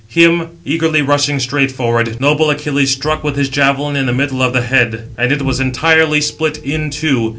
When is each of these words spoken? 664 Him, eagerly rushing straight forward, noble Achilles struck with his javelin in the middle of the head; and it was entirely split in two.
664 0.09 0.23
Him, 0.23 0.57
eagerly 0.65 1.01
rushing 1.03 1.37
straight 1.37 1.69
forward, 1.69 2.19
noble 2.19 2.49
Achilles 2.49 2.89
struck 2.91 3.23
with 3.23 3.35
his 3.35 3.49
javelin 3.49 3.95
in 3.95 4.07
the 4.07 4.13
middle 4.13 4.41
of 4.41 4.51
the 4.51 4.63
head; 4.63 5.09
and 5.15 5.31
it 5.31 5.43
was 5.43 5.59
entirely 5.59 6.21
split 6.21 6.57
in 6.63 6.89
two. 6.89 7.29